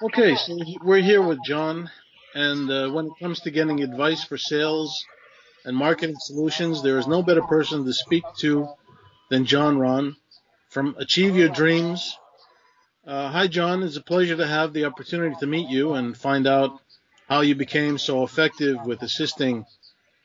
[0.00, 1.90] Okay, so we're here with John,
[2.32, 5.04] and uh, when it comes to getting advice for sales
[5.64, 8.68] and marketing solutions, there is no better person to speak to
[9.28, 10.14] than John Ron
[10.68, 12.16] from Achieve Your Dreams.
[13.04, 13.82] Uh, hi, John.
[13.82, 16.78] It's a pleasure to have the opportunity to meet you and find out
[17.28, 19.66] how you became so effective with assisting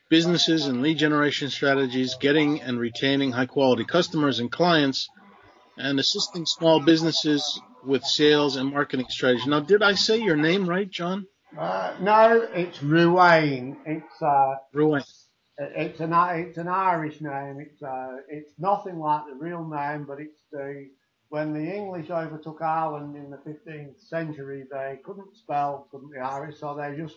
[0.07, 5.09] businesses and lead generation strategies, getting and retaining high quality customers and clients,
[5.77, 9.49] and assisting small businesses with sales and marketing strategy.
[9.49, 11.27] Now, did I say your name right, John?
[11.57, 13.77] Uh, no, it's Ruane.
[13.85, 15.05] It's uh, Ruane.
[15.57, 17.59] It's an it's an Irish name.
[17.59, 20.89] It's uh, it's nothing like the real name, but it's the
[21.33, 26.59] when the English overtook Ireland in the 15th century, they couldn't spell, couldn't be Irish,
[26.59, 27.15] so they just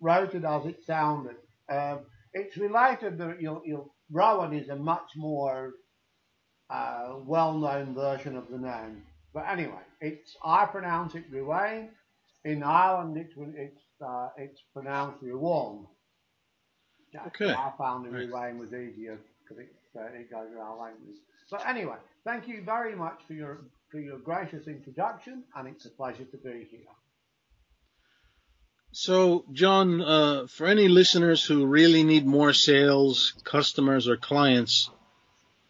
[0.00, 1.36] wrote it as it sounded.
[1.68, 1.98] Um,
[2.32, 5.74] it's related that you'll, you'll, Rowan is a much more
[6.70, 9.02] uh, well-known version of the name.
[9.34, 11.88] But anyway, it's I pronounce it Ruane.
[12.44, 15.86] In Ireland, it's it's uh, it's pronounced Ruan.
[17.26, 17.52] Okay.
[17.52, 21.16] I found the Ruane was easier because it, uh, it goes with our language.
[21.50, 25.90] But anyway, thank you very much for your for your gracious introduction, and it's a
[25.90, 26.80] pleasure to be here.
[28.92, 34.90] So, John, uh, for any listeners who really need more sales, customers, or clients,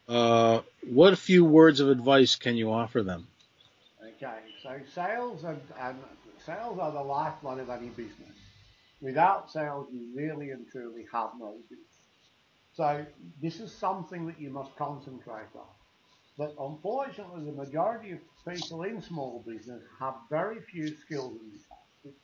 [0.08, 3.26] uh, what few words of advice can you offer them?
[4.20, 5.96] Okay, so sales and, and
[6.44, 8.36] sales are the lifeblood of any business.
[9.00, 11.86] Without sales, you really and truly have no business.
[12.74, 13.06] So
[13.40, 15.66] this is something that you must concentrate on.
[16.36, 18.18] But unfortunately, the majority of
[18.52, 22.14] people in small business have very few skills in this.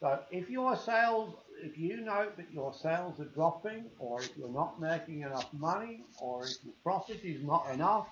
[0.00, 4.52] So if your sales, if you note that your sales are dropping, or if you're
[4.52, 8.06] not making enough money, or if your profit is not enough,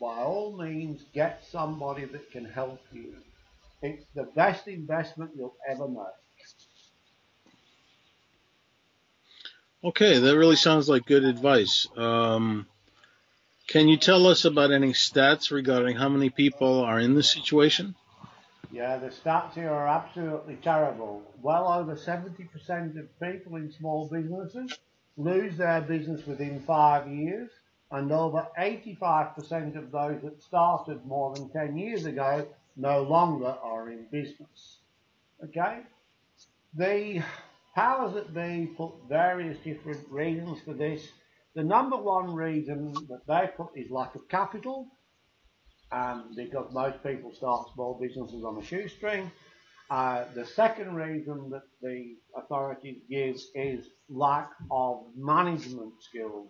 [0.00, 3.14] by all means, get somebody that can help you.
[3.82, 5.98] It's the best investment you'll ever make.
[9.84, 11.86] Okay, that really sounds like good advice.
[11.96, 12.66] Um,
[13.66, 17.94] can you tell us about any stats regarding how many people are in this situation?
[18.72, 21.22] Yeah, the stats here are absolutely terrible.
[21.42, 24.78] Well over 70% of people in small businesses
[25.16, 27.50] lose their business within five years
[27.90, 32.46] and over 85% of those that started more than 10 years ago
[32.76, 34.78] no longer are in business.
[35.44, 35.80] Okay?
[36.74, 37.22] The
[37.74, 41.06] powers that be put various different reasons for this.
[41.54, 44.88] The number one reason that they put is lack of capital,
[45.92, 49.30] um, because most people start small businesses on a shoestring.
[49.90, 56.48] Uh, the second reason that the authorities give is lack of management skills.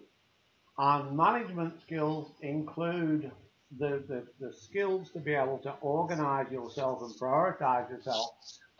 [0.78, 3.30] And management skills include
[3.78, 8.30] the, the, the skills to be able to organize yourself and prioritize yourself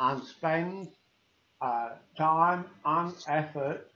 [0.00, 0.88] and spend
[1.60, 3.86] uh, time and effort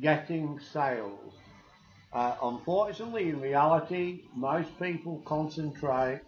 [0.00, 1.34] getting sales.
[2.12, 6.20] Uh, unfortunately, in reality, most people concentrate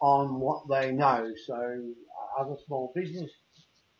[0.00, 1.32] on what they know.
[1.46, 3.30] So, uh, as a small business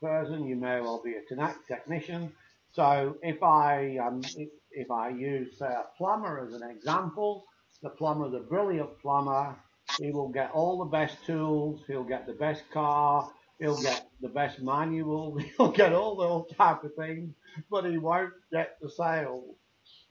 [0.03, 2.33] person, you may well be a technician.
[2.77, 7.47] So, if I um, if, if I use say a plumber as an example,
[7.83, 9.57] the plumber, the brilliant plumber,
[9.99, 14.29] he will get all the best tools, he'll get the best car, he'll get the
[14.29, 17.33] best manual, he'll get all those type of things,
[17.71, 19.57] but he won't get the sales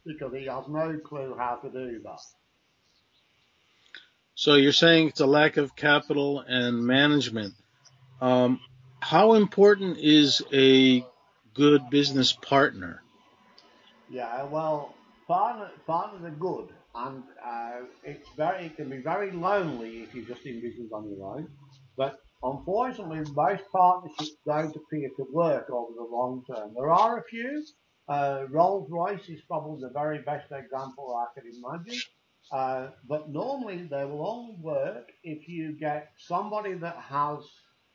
[0.03, 2.19] because he has no clue how to do that.
[4.33, 7.53] So you're saying it's a lack of capital and management.
[8.21, 8.59] Um,
[9.01, 11.05] how important is a
[11.55, 13.01] good business partner?
[14.09, 14.93] Yeah, well,
[15.27, 20.25] partner, partners are good, and uh, it's very, it can be very lonely if you're
[20.25, 21.47] just in business on your own.
[21.97, 26.73] But unfortunately, most partnerships don't appear to work over the long term.
[26.75, 27.65] There are a few.
[28.07, 32.01] Uh, Rolls Royce is probably the very best example I can imagine.
[32.51, 37.39] Uh, but normally they will only work if you get somebody that has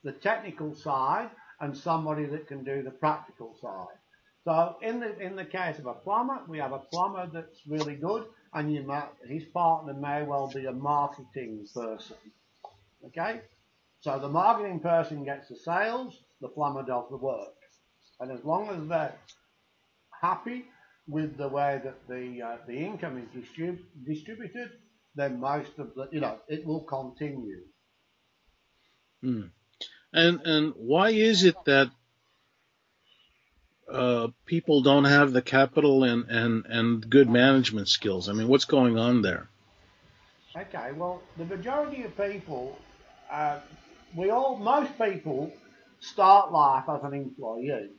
[0.02, 1.31] the technical side
[1.61, 3.99] and somebody that can do the practical side.
[4.45, 7.95] So in the in the case of a plumber, we have a plumber that's really
[7.95, 8.25] good,
[8.55, 12.17] and you might, his partner may well be a marketing person.
[13.07, 13.43] Okay,
[14.01, 17.55] so the marketing person gets the sales, the plumber does the work,
[18.21, 19.15] and as long as they're
[20.21, 20.65] happy
[21.07, 24.71] with the way that the uh, the income is distrib- distributed,
[25.15, 27.61] then most of the you know it will continue.
[29.21, 29.49] Hmm.
[30.12, 31.91] And and why is it that
[33.91, 38.29] uh, people don't have the capital and, and, and good management skills?
[38.29, 39.49] I mean, what's going on there?
[40.57, 42.79] Okay, well, the majority of people,
[43.31, 43.61] uh,
[44.15, 45.53] we all, most people
[46.01, 47.91] start life as an employee.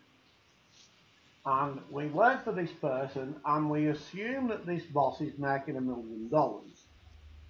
[1.46, 5.82] And we work for this person and we assume that this boss is making a
[5.82, 6.86] million dollars.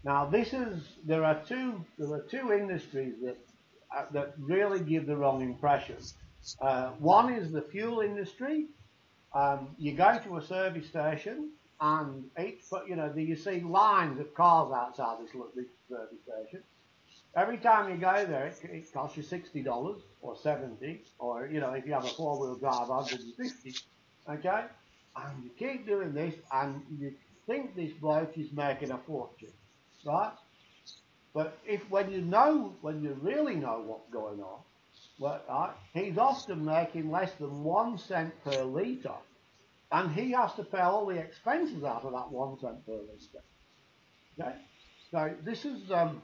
[0.04, 3.38] Now this is, there are two, there are two industries that,
[4.12, 5.98] that really give the wrong impression.
[6.60, 8.66] Uh, one is the fuel industry.
[9.34, 14.34] Um, you go to a service station and each, you know, you see lines of
[14.36, 16.64] cars outside this, this service station.
[17.36, 21.62] Every time you go there, it, it costs you sixty dollars or seventy, or you
[21.62, 23.74] know, if you have a four-wheel drive, hundred and fifty.
[24.30, 24.66] Okay,
[25.16, 27.14] and you keep doing this, and you
[27.48, 29.54] think this bloke is making a fortune,
[30.06, 30.34] right?
[31.34, 34.60] But if when you know, when you really know what's going on,
[35.20, 39.16] well, right, he's often making less than one cent per litre,
[39.92, 43.44] and he has to pay all the expenses out of that one cent per litre.
[44.40, 44.56] Okay,
[45.12, 46.22] so this is um,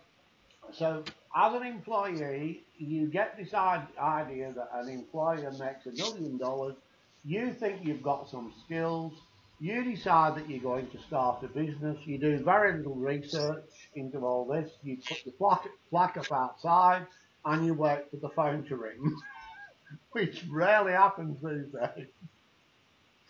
[0.73, 1.03] so
[1.35, 6.75] as an employee, you get this idea that an employer makes a million dollars.
[7.23, 9.13] You think you've got some skills.
[9.59, 11.97] You decide that you're going to start a business.
[12.05, 13.63] You do very little research
[13.95, 14.69] into all this.
[14.83, 17.07] You put the plaque, plaque up outside
[17.43, 19.15] and you wait for the phone to ring,
[20.11, 22.07] which rarely happens these days.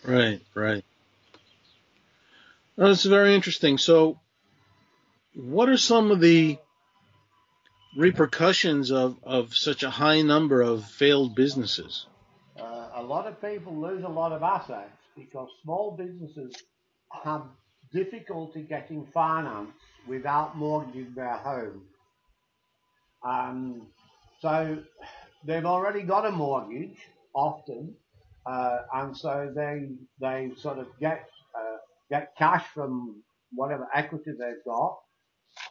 [0.04, 0.84] Right, right.
[2.76, 3.78] Well, that's very interesting.
[3.78, 4.20] So,
[5.34, 6.58] what are some of the
[7.96, 12.06] repercussions of, of such a high number of failed businesses?
[12.60, 16.54] Uh, a lot of people lose a lot of assets because small businesses
[17.24, 17.44] have
[17.92, 19.72] difficulty getting finance
[20.08, 21.84] without mortgaging their home.
[23.26, 23.88] Um,
[24.42, 24.78] so
[25.46, 26.98] they've already got a mortgage
[27.34, 27.96] often,
[28.46, 29.90] uh, and so they
[30.22, 31.28] they sort of get
[31.58, 31.78] uh,
[32.10, 35.00] get cash from whatever equity they've got,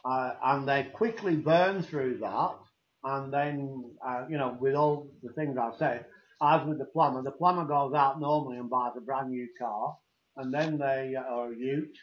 [0.05, 2.55] uh, and they quickly burn through that.
[3.03, 6.05] And then, uh, you know, with all the things I've said,
[6.41, 9.97] as with the plumber, the plumber goes out normally and buys a brand new car,
[10.37, 11.97] and then they, uh, or a ute,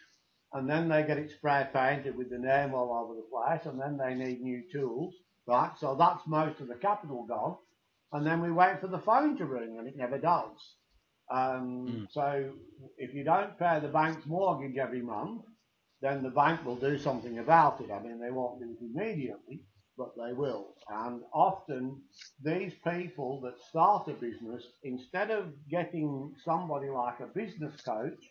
[0.53, 3.81] and then they get it spray painted with the name all over the place, and
[3.81, 5.15] then they need new tools,
[5.47, 5.73] right?
[5.79, 7.57] So that's most of the capital gone.
[8.13, 10.77] And then we wait for the phone to ring, and it never does.
[11.31, 12.07] Um, mm.
[12.13, 12.53] So
[12.97, 15.43] if you don't pay the bank's mortgage every month,
[16.01, 17.91] then the bank will do something about it.
[17.91, 19.65] I mean, they won't do it immediately,
[19.97, 20.75] but they will.
[20.89, 22.01] And often
[22.43, 28.23] these people that start a business, instead of getting somebody like a business coach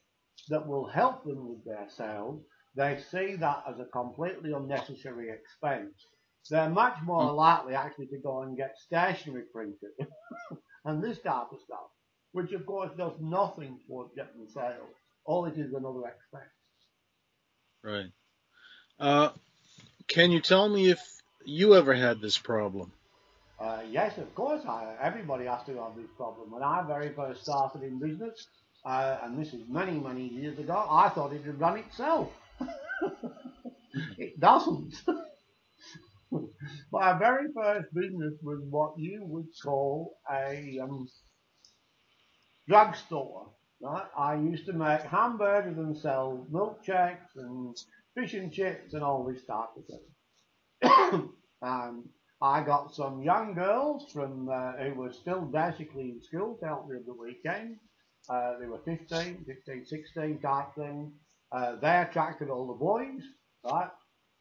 [0.49, 2.41] that will help them with their sales,
[2.75, 5.93] they see that as a completely unnecessary expense.
[6.49, 7.35] They're much more hmm.
[7.35, 9.91] likely actually to go and get stationery printed
[10.85, 11.89] and this type of stuff,
[12.33, 14.95] which of course does nothing towards getting sales.
[15.25, 16.51] All it is another expense.
[17.81, 18.11] Right.
[18.99, 19.29] Uh,
[20.07, 22.91] can you tell me if you ever had this problem?
[23.59, 24.65] Uh, yes, of course.
[24.67, 26.51] I, everybody has to have this problem.
[26.51, 28.47] When I very first started in business,
[28.85, 32.29] uh, and this is many, many years ago, I thought it would run itself.
[34.17, 34.93] it doesn't.
[36.91, 41.07] My very first business was what you would call a um,
[42.67, 43.49] drugstore.
[43.81, 44.05] Right?
[44.17, 47.75] I used to make hamburgers and sell milkshakes and
[48.15, 51.29] fish and chips and all this type of thing.
[51.63, 52.09] um,
[52.41, 56.89] I got some young girls from uh, who were still basically in school to help
[56.89, 57.77] me the weekend.
[58.29, 61.13] Uh, they were 15, 15, 16 type thing.
[61.51, 63.21] Uh, they attracted all the boys,
[63.63, 63.89] right?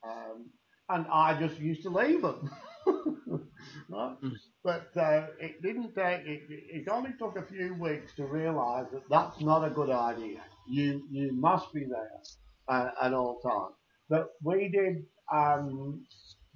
[0.06, 0.50] Um,
[0.88, 2.50] and I just used to leave them.
[2.86, 4.16] right?
[4.22, 4.32] Mm.
[4.64, 6.26] But uh, it didn't take.
[6.26, 10.40] It, it only took a few weeks to realise that that's not a good idea.
[10.68, 12.20] You you must be there
[12.68, 13.74] uh, at all times.
[14.08, 16.04] But we did um,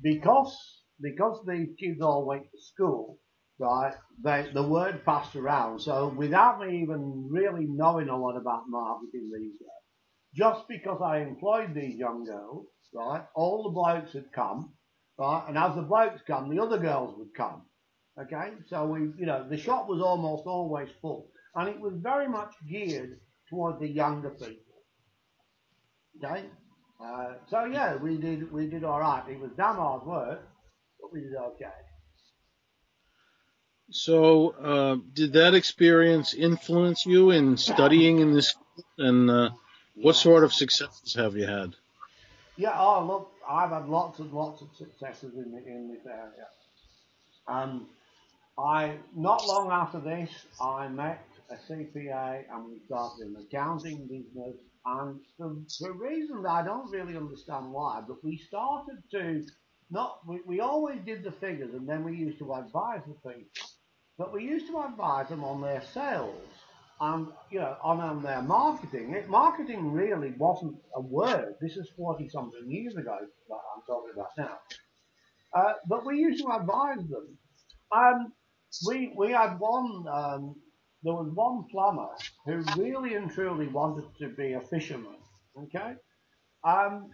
[0.03, 0.57] because
[1.01, 3.19] because the kids all went to school.
[3.59, 5.81] Right, they, the word passed around.
[5.81, 9.87] So without me even really knowing a lot about marketing these days,
[10.35, 14.75] just because I employed these young girls, right, all the blokes had come,
[15.19, 17.63] right, and as the blokes come, the other girls would come.
[18.21, 22.29] Okay, so we, you know, the shop was almost always full, and it was very
[22.29, 24.83] much geared toward the younger people.
[26.23, 26.45] Okay,
[27.01, 29.23] uh, so yeah, we did we did all right.
[29.29, 30.43] It was damn hard work,
[31.01, 31.67] but we did okay.
[33.91, 38.57] So, uh, did that experience influence you in studying in this?
[38.99, 39.51] And uh,
[39.95, 41.75] what sort of successes have you had?
[42.57, 46.49] Yeah, oh look, I've had lots and lots of successes in the, in this area.
[47.47, 47.87] Um,
[48.59, 54.57] I not long after this, I met a CPA and we started an accounting business.
[54.87, 59.45] And for, for reasons I don't really understand why, but we started to
[59.91, 63.49] not we, we always did the figures and then we used to advise the people.
[64.19, 66.51] but we used to advise them on their sales
[67.01, 69.15] and you know on, on their marketing.
[69.15, 71.55] It, marketing really wasn't a word.
[71.61, 74.59] This is forty something years ago that I'm talking about now.
[75.57, 77.39] Uh, but we used to advise them.
[77.93, 78.33] Um,
[78.89, 80.05] we we had one.
[80.13, 80.57] Um,
[81.03, 82.09] there was one plumber
[82.45, 85.17] who really and truly wanted to be a fisherman.
[85.57, 85.95] Okay,
[86.65, 87.11] um,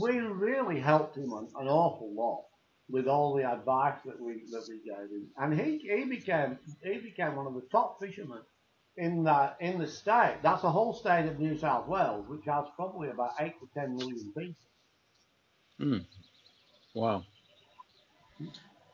[0.00, 2.44] we really helped him an, an awful lot
[2.88, 6.98] with all the advice that we that we gave him, and he he became he
[6.98, 8.42] became one of the top fishermen
[8.96, 10.38] in the in the state.
[10.42, 13.96] That's the whole state of New South Wales, which has probably about eight to ten
[13.96, 14.54] million people.
[15.78, 15.98] Hmm.
[16.94, 17.24] Wow.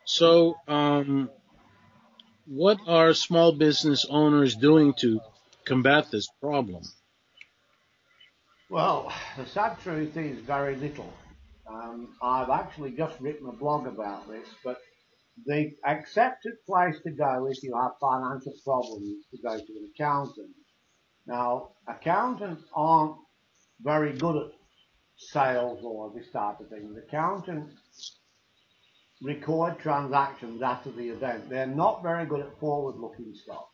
[0.04, 1.30] So, um,
[2.46, 5.20] what are small business owners doing to
[5.64, 6.82] combat this problem?
[8.70, 11.12] Well, the sad truth is very little.
[11.68, 14.78] Um, I've actually just written a blog about this, but
[15.46, 19.92] the accepted place to go if you have financial problems is to go to an
[19.94, 20.50] accountant.
[21.26, 23.16] Now, accountants aren't
[23.80, 24.52] very good at
[25.16, 26.92] sales or this type of thing.
[26.94, 27.74] The Accountants
[29.22, 31.48] record transactions after the event.
[31.48, 33.66] They're not very good at forward-looking stuff.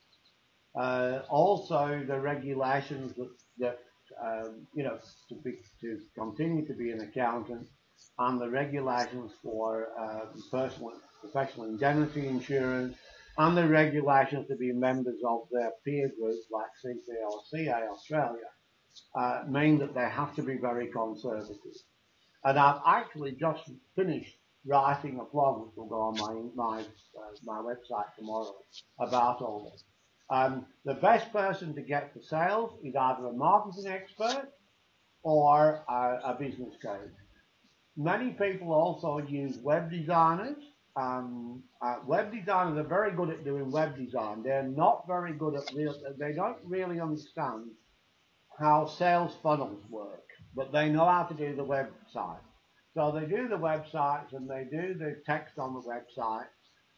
[0.74, 3.78] Uh, also, the regulations that, that
[4.22, 7.66] um, you know, to, be, to continue to be an accountant
[8.18, 12.96] and the regulations for uh, personal professional indemnity insurance
[13.38, 18.48] and the regulations to be members of their peer groups like CCA or CA Australia
[19.14, 21.56] uh, mean that they have to be very conservative.
[22.44, 23.62] And I've actually just
[23.96, 24.36] finished
[24.66, 28.54] writing a blog which will go on my my uh, my website tomorrow
[28.98, 29.84] about all this.
[30.30, 34.48] Um, the best person to get for sales is either a marketing expert
[35.22, 37.10] or a, a business coach.
[37.96, 40.56] Many people also use web designers.
[40.96, 44.42] Um, uh, web designers are very good at doing web design.
[44.42, 45.94] They're not very good at real.
[46.18, 47.70] They don't really understand
[48.58, 50.24] how sales funnels work,
[50.54, 52.40] but they know how to do the website.
[52.98, 56.48] So they do the websites and they do the text on the website,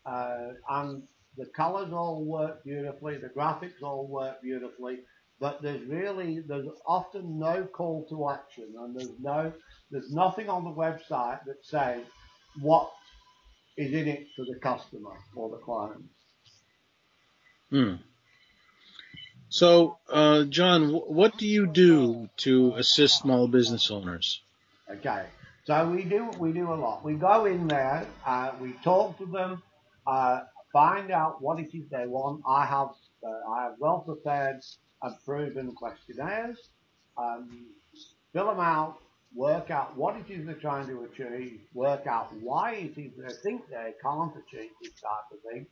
[0.07, 1.03] uh, and
[1.37, 5.01] the colors all work beautifully, the graphics all work beautifully,
[5.41, 9.53] but there's really there's often no call to action, and there's no
[9.91, 12.01] there's nothing on the website that says
[12.63, 12.91] what
[13.77, 16.05] is in it for the customer or the client.
[17.69, 17.97] Hmm.
[19.51, 24.41] So, uh, John, what do you do to assist small business owners?
[24.91, 25.25] Okay,
[25.71, 27.05] so we do we do a lot.
[27.05, 29.63] We go in there, uh, we talk to them,
[30.05, 30.41] uh,
[30.73, 32.43] find out what it is they want.
[32.45, 32.89] I have
[33.25, 34.63] uh, I have well prepared
[35.01, 36.59] and proven questionnaires.
[37.17, 37.67] Um,
[38.33, 38.97] fill them out,
[39.33, 43.35] work out what it is they're trying to achieve, work out why it is they
[43.45, 45.67] think they can't achieve this type of thing,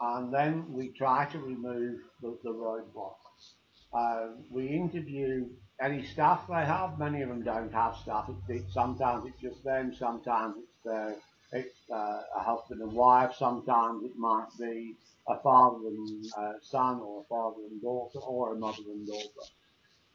[0.00, 3.52] and then we try to remove the, the roadblocks.
[3.94, 5.46] Uh, we interview
[5.80, 6.98] any staff they have.
[6.98, 8.30] Many of them don't have staff.
[8.72, 9.94] Sometimes it's just them.
[9.94, 11.16] Sometimes it's their,
[11.52, 13.34] it's uh, a husband and wife.
[13.38, 14.94] Sometimes it might be
[15.28, 19.28] a father and uh, son, or a father and daughter, or a mother and daughter.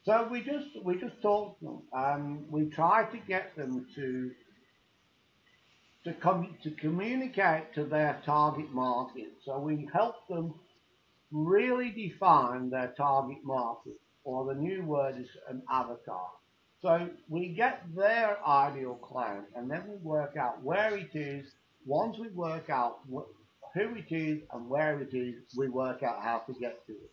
[0.03, 1.81] So we just we just talk to them.
[1.93, 4.31] Um, we try to get them to
[6.05, 9.29] to come to communicate to their target market.
[9.45, 10.55] So we help them
[11.31, 16.29] really define their target market, or the new word is an avatar.
[16.81, 21.47] So we get their ideal client, and then we work out where it is.
[21.85, 26.39] Once we work out who it is and where it is, we work out how
[26.39, 27.11] to get to it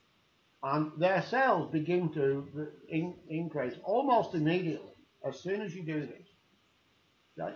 [0.62, 4.92] and their sales begin to in, increase almost immediately
[5.26, 6.26] as soon as you do this.
[7.40, 7.54] Okay?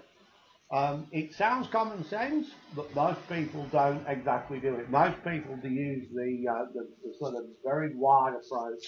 [0.71, 4.88] Um, it sounds common sense, but most people don't exactly do it.
[4.88, 8.82] Most people do use the, uh, the, the sort of very wide approach,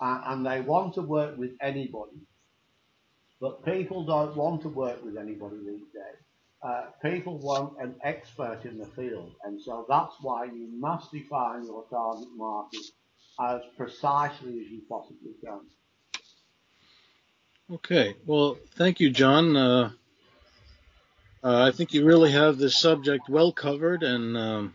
[0.00, 2.16] and they want to work with anybody.
[3.40, 6.20] But people don't want to work with anybody these days.
[6.62, 11.64] Uh, people want an expert in the field, and so that's why you must define
[11.64, 12.80] your target market
[13.40, 15.60] as precisely as you possibly can.
[17.72, 18.14] Okay.
[18.26, 19.56] Well, thank you, John.
[19.56, 19.90] Uh,
[21.42, 24.74] uh, I think you really have this subject well covered, and um,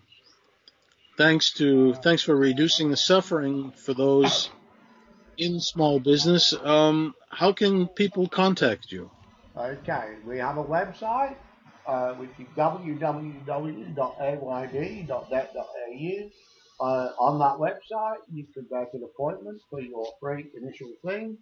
[1.17, 4.49] thanks to thanks for reducing the suffering for those
[5.37, 6.53] in small business.
[6.63, 9.11] Um, how can people contact you?
[9.57, 11.37] Okay, we have a website,
[11.87, 13.09] uh, which is www.ayd.net.au.
[16.81, 21.37] Uh, on that website, you can make an appointment for your free initial thing.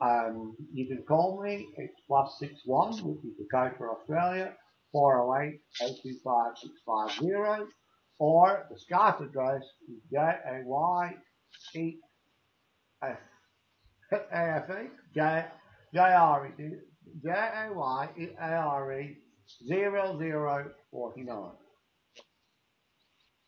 [0.00, 1.66] Um, you can call me.
[1.76, 4.54] It's plus six one, which is the code for Australia,
[4.92, 7.72] 408 825 650.
[8.18, 10.00] or the Skype address is
[14.10, 15.44] J-A-Y-E A-F-E,
[15.94, 16.74] J-R-E,
[17.24, 19.16] J-A-Y-E-A-R-E
[19.66, 21.50] 0049.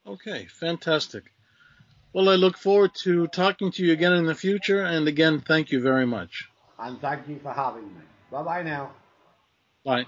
[0.06, 1.24] Okay, fantastic.
[2.12, 4.82] Well, I look forward to talking to you again in the future.
[4.82, 6.48] And again, thank you very much.
[6.78, 8.00] And thank you for having me.
[8.30, 8.92] Bye bye now.
[9.84, 10.06] Bye.